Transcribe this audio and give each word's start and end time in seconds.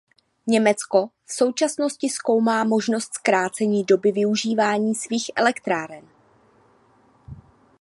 Německo 0.47 1.07
v 1.25 1.33
současnosti 1.33 2.09
zkoumá 2.09 2.63
možnost 2.63 3.13
zkrácení 3.13 3.83
doby 3.83 4.11
využívání 4.11 4.95
svých 4.95 5.31
elektráren. 5.35 6.09